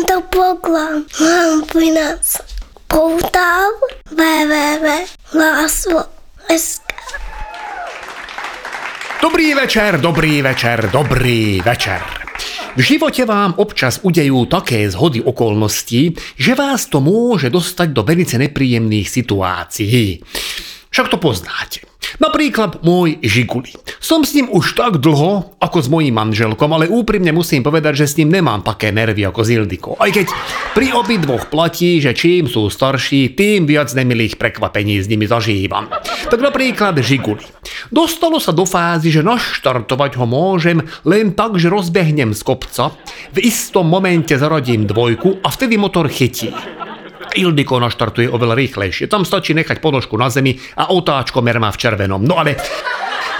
[0.00, 2.40] Tento program vám prináša
[2.88, 3.68] portál
[4.08, 6.88] www.láslo.sk
[9.20, 12.00] Dobrý večer, dobrý večer, dobrý večer.
[12.72, 18.40] V živote vám občas udejú také zhody okolností, že vás to môže dostať do velice
[18.40, 20.24] nepríjemných situácií.
[20.88, 21.89] Však to poznáte.
[22.18, 23.76] Napríklad môj Žiguli.
[24.02, 28.10] Som s ním už tak dlho, ako s mojím manželkom, ale úprimne musím povedať, že
[28.10, 29.94] s ním nemám také nervy ako s Ildikou.
[30.00, 30.32] Aj keď
[30.74, 35.86] pri obidvoch platí, že čím sú starší, tým viac nemilých prekvapení s nimi zažívam.
[36.26, 37.46] Tak napríklad Žiguli.
[37.94, 42.96] Dostalo sa do fázy, že naštartovať ho môžem len tak, že rozbehnem z kopca,
[43.36, 46.50] v istom momente zaradím dvojku a vtedy motor chytí.
[47.36, 49.06] Ildiko naštartuje oveľa rýchlejšie.
[49.06, 52.22] Tam stačí nechať ponožku na zemi a otáčkomer má v červenom.
[52.22, 52.58] No ale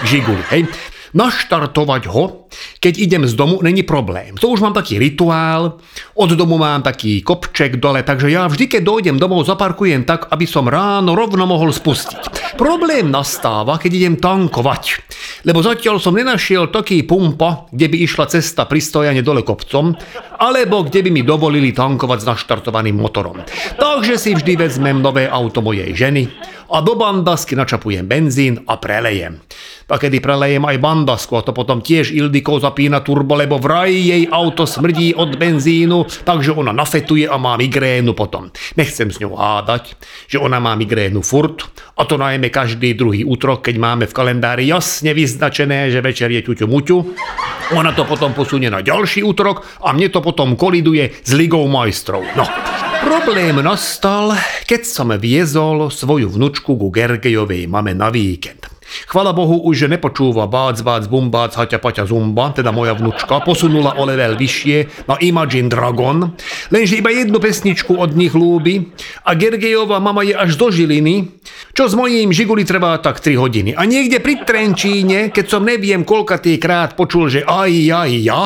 [0.07, 0.63] žiguli, hej.
[1.11, 2.47] Naštartovať ho,
[2.79, 4.35] keď idem z domu, není problém.
[4.37, 5.79] To už mám taký rituál,
[6.15, 10.45] od domu mám taký kopček dole, takže ja vždy, keď dojdem domov, zaparkujem tak, aby
[10.45, 12.55] som ráno rovno mohol spustiť.
[12.59, 15.01] Problém nastáva, keď idem tankovať.
[15.47, 19.97] Lebo zatiaľ som nenašiel taký pumpa, kde by išla cesta pristojane dole kopcom,
[20.37, 23.41] alebo kde by mi dovolili tankovať s naštartovaným motorom.
[23.77, 26.29] Takže si vždy vezmem nové auto mojej ženy
[26.71, 29.43] a do bandasky načapujem benzín a prelejem.
[29.91, 34.25] A kedy prelejem aj bandasku a to potom tiež Ildiko zapína turbo, lebo vraj jej
[34.25, 38.49] auto smrdí od benzínu, takže ona nafetuje a má migrénu potom.
[38.73, 39.93] Nechcem s ňou hádať,
[40.25, 44.65] že ona má migrénu furt, a to najmä každý druhý útrok, keď máme v kalendári
[44.65, 46.97] jasne vyznačené, že večer je ťuťu muťu.
[47.77, 52.25] Ona to potom posunie na ďalší útrok a mne to potom koliduje s Ligou majstrov.
[52.33, 52.49] No,
[53.05, 54.33] Problém nastal,
[54.65, 58.70] keď som viezol svoju vnučku ku Gergejovej mame na víkend.
[59.07, 63.95] Chvala Bohu už, nepočúva bác, bác, bum, bác, haťa, paťa, zumba, teda moja vnučka, posunula
[63.97, 66.35] o level vyššie na Imagine Dragon,
[66.71, 68.91] lenže iba jednu pesničku od nich lúbi
[69.23, 73.71] a Gergejová mama je až do Žiliny, čo s mojím Žiguli trvá tak 3 hodiny.
[73.75, 78.41] A niekde pri Trenčíne, keď som neviem koľka krát počul, že aj, aj, ja,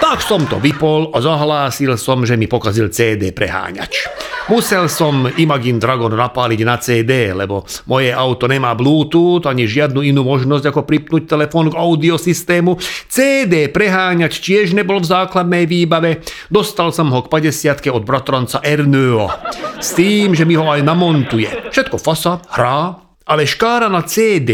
[0.00, 4.08] tak som to vypol a zahlásil som, že mi pokazil CD preháňač.
[4.46, 10.22] Musel som Imagine Dragon napáliť na CD, lebo moje auto nemá Bluetooth ani žiadnu inú
[10.22, 12.78] možnosť ako pripnúť telefón k audiosystému.
[13.10, 16.22] CD preháňač tiež nebol v základnej výbave.
[16.46, 19.30] Dostal som ho k 50 od bratranca Erneo.
[19.82, 21.70] S tým, že mi ho aj namontuje.
[21.74, 24.50] Všetko fasa, hrá, ale škára na CD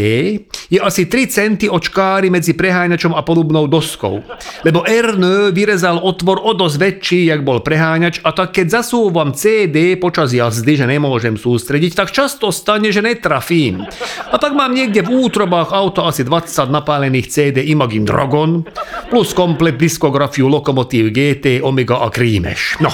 [0.73, 4.25] je asi 3 centy od škáry medzi preháňačom a polubnou doskou.
[4.65, 9.93] Lebo Erne vyrezal otvor o dosť väčší, jak bol preháňač a tak keď zasúvam CD
[9.93, 13.85] počas jazdy, že nemôžem sústrediť, tak často stane, že netrafím.
[14.33, 18.65] A tak mám niekde v útrobách auto asi 20 napálených CD Imagine Dragon
[19.13, 22.81] plus komplet diskografiu Lokomotív GT, Omega a Krímeš.
[22.81, 22.89] No,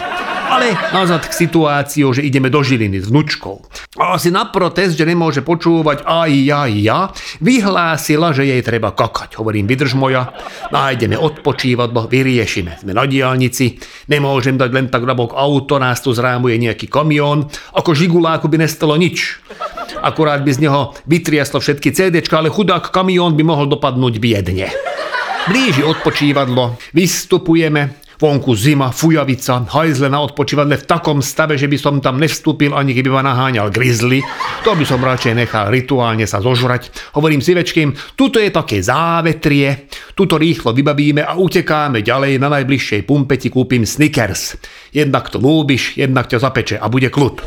[0.59, 3.63] ale nazad k situáciu, že ideme do Žiliny s vnučkou.
[3.95, 6.99] A asi na protest, že nemôže počúvať aj ja, ja,
[7.39, 9.39] vyhlásila, že jej treba kakať.
[9.39, 10.35] Hovorím, vydrž moja,
[10.67, 12.83] nájdeme odpočívadlo, vyriešime.
[12.83, 13.79] Sme na diálnici,
[14.11, 18.67] nemôžem dať len tak na bok auto, nás tu zrámuje nejaký kamión, ako žiguláku by
[18.67, 19.39] nestalo nič.
[20.03, 24.67] Akurát by z neho vytriaslo všetky CDčka, ale chudák kamión by mohol dopadnúť biedne.
[25.47, 32.03] Blíži odpočívadlo, vystupujeme, Vonku zima, fujavica, hajzle na odpočívadle v takom stave, že by som
[32.03, 34.19] tam nevstúpil ani keby ma naháňal grizzly.
[34.67, 37.15] To by som radšej nechal rituálne sa zožrať.
[37.15, 39.87] Hovorím si večkým, tuto je také závetrie,
[40.19, 44.59] tuto rýchlo vybavíme a utekáme ďalej na najbližšej pumpe ti kúpim Snickers.
[44.91, 47.39] Jednak to lúbiš, jednak ťa zapeče a bude kľud.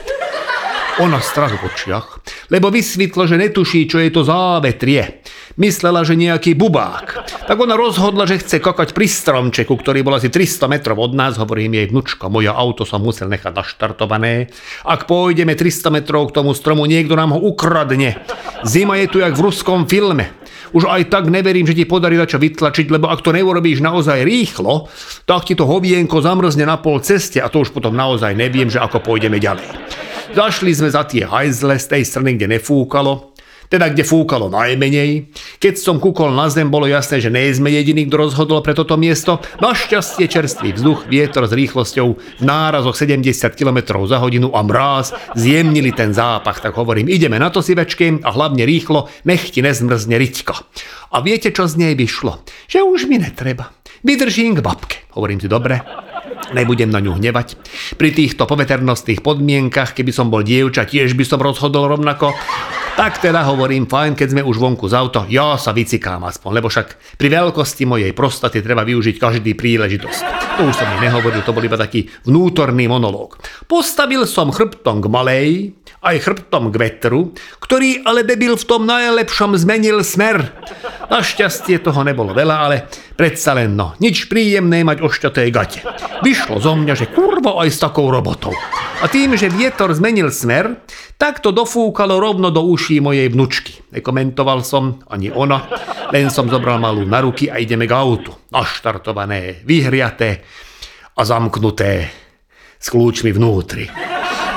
[1.05, 5.25] Ona strahu v očiach, lebo vysvetlo, že netuší, čo je to závetrie.
[5.61, 7.29] Myslela, že nejaký bubák.
[7.45, 11.37] Tak ona rozhodla, že chce kokať pri stromčeku, ktorý bol asi 300 metrov od nás,
[11.37, 14.49] hovorím jej vnúčka, moja auto som musel nechať naštartované.
[14.89, 18.17] Ak pôjdeme 300 metrov k tomu stromu, niekto nám ho ukradne.
[18.65, 20.33] Zima je tu jak v ruskom filme.
[20.73, 24.89] Už aj tak neverím, že ti podarí čo vytlačiť, lebo ak to neurobíš naozaj rýchlo,
[25.29, 28.81] tak ti to hovienko zamrzne na pol ceste a to už potom naozaj neviem, že
[28.81, 29.69] ako pôjdeme ďalej.
[30.33, 33.32] Zašli sme za tie hajzle z tej strany, kde nefúkalo,
[33.73, 35.33] teda kde fúkalo najmenej.
[35.57, 39.01] Keď som kúkol na zem, bolo jasné, že nie sme jediní, kto rozhodol pre toto
[39.01, 39.41] miesto.
[39.65, 43.25] Našťastie čerstvý vzduch, vietor s rýchlosťou v nárazoch 70
[43.57, 46.61] km za hodinu a mráz zjemnili ten zápach.
[46.61, 50.55] Tak hovorím, ideme na to si večky a hlavne rýchlo, nech ti nezmrzne riťka.
[51.17, 52.45] A viete, čo z nej vyšlo?
[52.69, 53.73] Že už mi netreba.
[54.05, 55.01] Vydržím k babke.
[55.17, 55.81] Hovorím si, dobre,
[56.53, 57.55] nebudem na ňu hnevať.
[57.97, 62.35] Pri týchto poveternostných podmienkach, keby som bol dievča, tiež by som rozhodol rovnako.
[62.93, 66.69] Tak teda hovorím, fajn, keď sme už vonku z auta, ja sa vycikám aspoň, lebo
[66.69, 70.21] však pri veľkosti mojej prostaty treba využiť každý príležitosť.
[70.61, 73.41] To už som mi nehovoril, to bol iba taký vnútorný monológ.
[73.65, 75.49] Postavil som chrbtom k malej,
[76.05, 77.33] aj chrbtom k vetru,
[77.65, 80.53] ktorý ale debil v tom najlepšom zmenil smer.
[81.09, 85.81] Našťastie toho nebolo veľa, ale predsa len no, nič príjemné mať ošťaté gate.
[86.23, 88.55] Vyšlo zo mňa, že kurvo aj s takou robotou.
[89.03, 90.87] A tým, že vietor zmenil smer,
[91.19, 93.83] tak to dofúkalo rovno do uší mojej vnučky.
[93.91, 95.67] Nekomentoval som, ani ona,
[96.15, 98.31] len som zobral malú na ruky a ideme k autu.
[98.55, 100.47] Naštartované, vyhriaté
[101.19, 102.07] a zamknuté
[102.79, 104.12] s kľúčmi vnútri.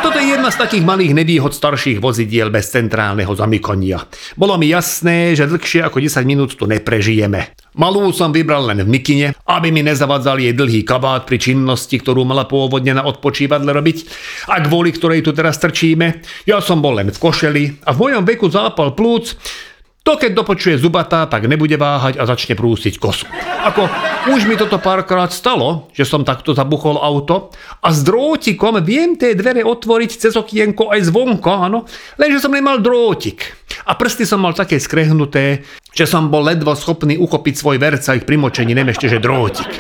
[0.05, 4.05] Toto je jedna z takých malých nevýhod starších vozidiel bez centrálneho zamykania.
[4.37, 7.57] Bolo mi jasné, že dlhšie ako 10 minút tu neprežijeme.
[7.73, 12.21] Malú som vybral len v mikine, aby mi nezavadzal jej dlhý kabát pri činnosti, ktorú
[12.21, 13.97] mala pôvodne na odpočívadle robiť
[14.53, 16.21] a kvôli ktorej tu teraz trčíme.
[16.45, 19.33] Ja som bol len v košeli a v mojom veku zápal plúc
[20.05, 23.25] to keď dopočuje zubatá, tak nebude váhať a začne prúsiť kosu.
[23.65, 23.89] Ako
[24.37, 27.49] už mi toto párkrát stalo, že som takto zabuchol auto
[27.81, 31.89] a s drótikom viem tie dvere otvoriť cez okienko aj zvonka, áno,
[32.21, 33.57] lenže som nemal drótik.
[33.89, 35.65] A prsty som mal také skrehnuté,
[35.95, 39.71] že som bol ledvo schopný uchopiť svoj verca ich primočení, nem ešte, že drótik.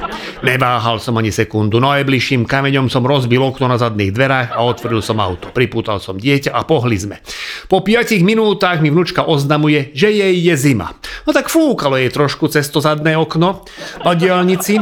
[0.47, 5.19] Neváhal som ani sekundu, najbližším kameňom som rozbil okno na zadných dverách a otvoril som
[5.19, 5.51] auto.
[5.51, 7.19] Pripútal som dieťa a pohli sme.
[7.67, 10.95] Po 5 minútach mi vnúčka oznamuje, že jej je zima.
[11.27, 13.67] No tak fúkalo jej trošku cez to zadné okno
[13.99, 14.79] na diálnici.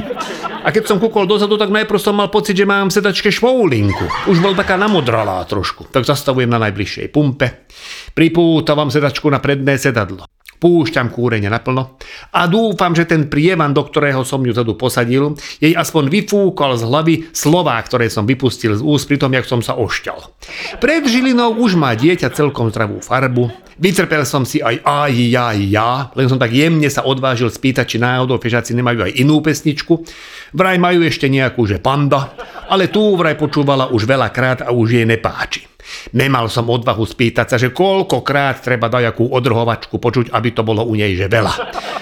[0.64, 4.30] A keď som kúkol dozadu, tak najprv som mal pocit, že mám v sedačke šmoulinku.
[4.30, 5.90] Už bol taká namodralá trošku.
[5.90, 7.66] Tak zastavujem na najbližšej pumpe.
[8.14, 10.30] Pripútavam sedačku na predné sedadlo
[10.64, 12.00] púšťam kúrenie naplno
[12.32, 16.88] a dúfam, že ten prievan, do ktorého som ju zadu posadil, jej aspoň vyfúkol z
[16.88, 20.32] hlavy slová, ktoré som vypustil z úst pri tom, jak som sa ošťal.
[20.80, 25.92] Pred žilinou už má dieťa celkom zdravú farbu, vytrpel som si aj aj, ja, ja,
[26.16, 30.08] len som tak jemne sa odvážil spýtať, či náhodou fežáci nemajú aj inú pesničku.
[30.56, 32.32] Vraj majú ešte nejakú, že panda,
[32.72, 35.73] ale tú vraj počúvala už veľakrát a už jej nepáči.
[36.12, 41.00] Nemal som odvahu spýtať sa, že koľkokrát treba dajakú odrhovačku počuť, aby to bolo u
[41.00, 41.54] nej že veľa.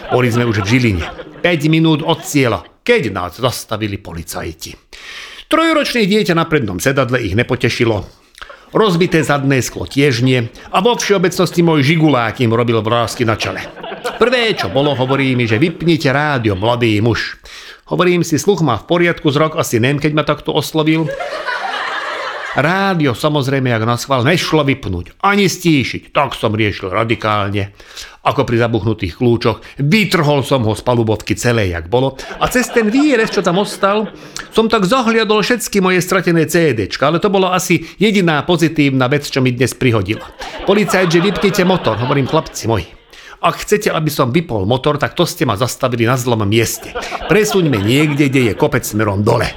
[0.10, 1.06] Boli sme už v Žiline.
[1.46, 4.74] 5 minút od cieľa, keď nás zastavili policajti.
[5.46, 8.22] Trojročné dieťa na prednom sedadle ich nepotešilo.
[8.72, 13.60] Rozbité zadné sklo tiež nie a vo všeobecnosti môj žigulák im robil vrázky na čele.
[14.16, 17.36] Prvé, čo bolo, hovorí mi, že vypnite rádio, mladý muž.
[17.92, 21.12] Hovorím si, sluch má v poriadku, zrok asi nem, keď ma takto oslovil.
[22.52, 26.12] Rádio samozrejme, jak na schvál, nešlo vypnúť, ani stíšiť.
[26.12, 27.72] Tak som riešil radikálne.
[28.28, 32.20] Ako pri zabuchnutých kľúčoch, vytrhol som ho z palubovky celé, jak bolo.
[32.44, 34.12] A cez ten výrez, čo tam ostal,
[34.52, 39.40] som tak zahliadol všetky moje stratené CDčka, ale to bolo asi jediná pozitívna vec, čo
[39.40, 40.28] mi dnes prihodila.
[40.68, 42.92] Policajt, že vypnite motor, hovorím chlapci moji.
[43.42, 46.94] Ak chcete, aby som vypol motor, tak to ste ma zastavili na zlom mieste.
[47.26, 49.50] Presuňme niekde, kde je kopec smerom dole.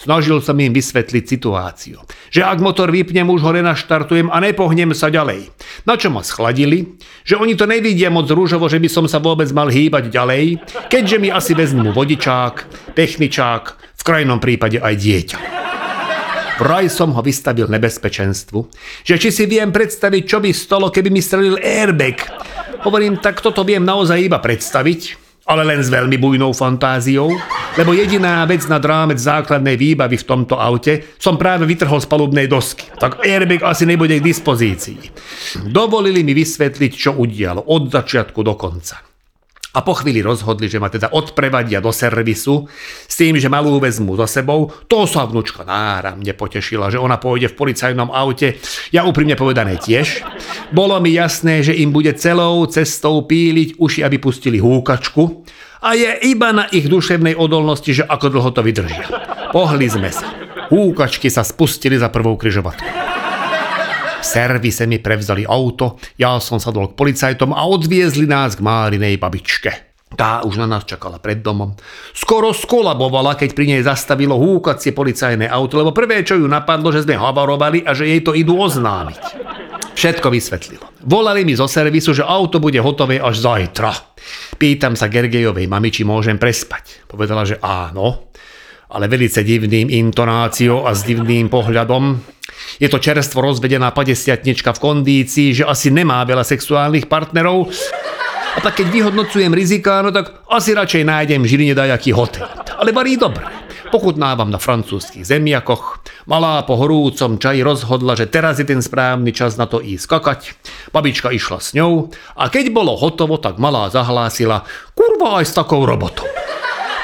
[0.00, 2.00] Snažil som im vysvetliť situáciu.
[2.32, 5.52] Že ak motor vypnem, už ho renaštartujem a nepohnem sa ďalej.
[5.84, 6.96] Na čo ma schladili?
[7.28, 11.16] Že oni to nevidia moc rúžovo, že by som sa vôbec mal hýbať ďalej, keďže
[11.20, 12.64] mi asi vezmú vodičák,
[12.96, 13.62] techničák,
[14.00, 15.38] v krajnom prípade aj dieťa.
[16.56, 18.72] Vraj som ho vystavil nebezpečenstvu,
[19.04, 22.24] že či si viem predstaviť, čo by stalo, keby mi strelil airbag.
[22.88, 25.00] Hovorím, tak toto viem naozaj iba predstaviť,
[25.44, 27.36] ale len s veľmi bujnou fantáziou,
[27.78, 32.50] lebo jediná vec na rámec základnej výbavy v tomto aute som práve vytrhol z palubnej
[32.50, 32.90] dosky.
[32.98, 34.98] Tak airbag asi nebude k dispozícii.
[35.70, 39.10] Dovolili mi vysvetliť, čo udialo od začiatku do konca.
[39.70, 42.66] A po chvíli rozhodli, že ma teda odprevadia do servisu
[43.06, 44.66] s tým, že malú vezmu za sebou.
[44.90, 48.58] To sa vnúčka náramne potešila, že ona pôjde v policajnom aute.
[48.90, 50.26] Ja úprimne povedané tiež.
[50.74, 55.46] Bolo mi jasné, že im bude celou cestou píliť uši, aby pustili húkačku.
[55.80, 59.04] A je iba na ich duševnej odolnosti, že ako dlho to vydržia.
[59.48, 60.28] Pohli sme sa.
[60.68, 62.92] Húkačky sa spustili za prvou kryžovatkou.
[64.20, 69.16] V servise mi prevzali auto, ja som sadol k policajtom a odviezli nás k Márinej
[69.16, 69.90] babičke.
[70.10, 71.72] Tá už na nás čakala pred domom.
[72.12, 77.06] Skoro skolabovala, keď pri nej zastavilo húkacie policajné auto, lebo prvé, čo ju napadlo, že
[77.06, 79.22] sme havarovali a že jej to idú oznámiť.
[79.94, 80.84] Všetko vysvetlilo.
[81.06, 84.09] Volali mi zo servisu, že auto bude hotové až zajtra.
[84.60, 87.08] Pýtam sa Gergejovej mami, či môžem prespať.
[87.08, 88.28] Povedala, že áno,
[88.92, 92.20] ale velice divným intonáciou a s divným pohľadom.
[92.76, 97.72] Je to čerstvo rozvedená 50 v kondícii, že asi nemá veľa sexuálnych partnerov.
[98.52, 102.44] A tak keď vyhodnocujem rizika, no tak asi radšej nájdem v Žiline dajaký hotel.
[102.76, 103.48] Ale varí dobre.
[103.88, 105.99] pochutnávam na francúzských zemiakoch.
[106.28, 110.40] Malá po horúcom čaji rozhodla, že teraz je ten správny čas na to ísť skakať.
[110.92, 115.88] Babička išla s ňou a keď bolo hotovo, tak malá zahlásila, kurva aj s takou
[115.88, 116.28] robotou.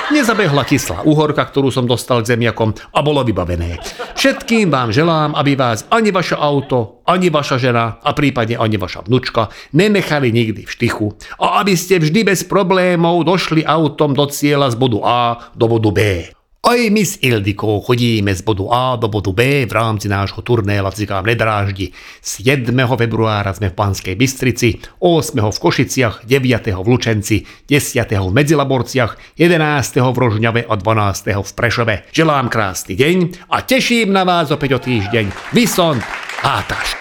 [0.07, 3.83] Nezabehla kyslá uhorka, ktorú som dostal k zemiakom a bolo vybavené.
[4.15, 9.03] Všetkým vám želám, aby vás ani vaše auto, ani vaša žena a prípadne ani vaša
[9.03, 11.11] vnučka nenechali nikdy v štychu
[11.43, 15.19] a aby ste vždy bez problémov došli autom do cieľa z bodu A
[15.59, 16.01] do bodu B.
[16.67, 17.23] Aj my s
[17.63, 21.95] chodíme z bodu A do bodu B v rámci nášho turné Lacikám nedráždi.
[22.19, 22.67] 7.
[22.75, 25.39] februára sme v Panskej Bystrici, 8.
[25.47, 26.75] v Košiciach, 9.
[26.75, 28.03] v Lučenci, 10.
[28.03, 30.11] v Medzilaborciach, 11.
[30.11, 31.39] v Rožňave a 12.
[31.39, 31.95] v Prešove.
[32.11, 35.55] Želám krásny deň a teším na vás opäť o týždeň.
[35.55, 36.03] Vysont
[36.43, 36.99] Átaš.